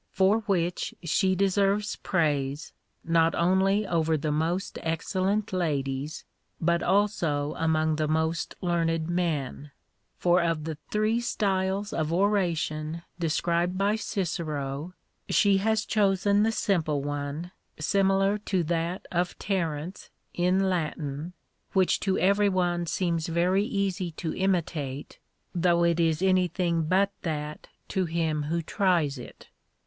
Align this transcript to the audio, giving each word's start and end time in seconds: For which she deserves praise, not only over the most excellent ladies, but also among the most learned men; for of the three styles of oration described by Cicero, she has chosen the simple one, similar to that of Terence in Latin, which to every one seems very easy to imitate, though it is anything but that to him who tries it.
For 0.09 0.39
which 0.47 0.95
she 1.03 1.35
deserves 1.35 1.95
praise, 1.97 2.73
not 3.03 3.35
only 3.35 3.85
over 3.85 4.17
the 4.17 4.31
most 4.31 4.79
excellent 4.81 5.53
ladies, 5.53 6.25
but 6.59 6.81
also 6.81 7.53
among 7.55 7.97
the 7.97 8.07
most 8.07 8.55
learned 8.61 9.07
men; 9.09 9.69
for 10.17 10.41
of 10.41 10.63
the 10.63 10.79
three 10.89 11.19
styles 11.21 11.93
of 11.93 12.11
oration 12.11 13.03
described 13.19 13.77
by 13.77 13.95
Cicero, 13.95 14.95
she 15.29 15.57
has 15.57 15.85
chosen 15.85 16.41
the 16.41 16.51
simple 16.51 17.03
one, 17.03 17.51
similar 17.79 18.39
to 18.39 18.63
that 18.63 19.05
of 19.11 19.37
Terence 19.37 20.09
in 20.33 20.67
Latin, 20.67 21.33
which 21.73 21.99
to 21.99 22.17
every 22.17 22.49
one 22.49 22.87
seems 22.87 23.27
very 23.27 23.65
easy 23.65 24.09
to 24.13 24.33
imitate, 24.33 25.19
though 25.53 25.83
it 25.83 25.99
is 25.99 26.23
anything 26.23 26.85
but 26.87 27.11
that 27.21 27.67
to 27.89 28.05
him 28.05 28.41
who 28.45 28.63
tries 28.63 29.19
it. 29.19 29.49